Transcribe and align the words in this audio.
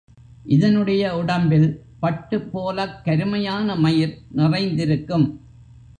இதனுடைய 0.45 1.17
உடம்பில் 1.17 1.67
பட்டுப்போலக் 2.01 2.97
கருமையான 3.03 3.75
மயிர் 3.75 4.17
நிறைந்திருக்கும். 4.31 5.27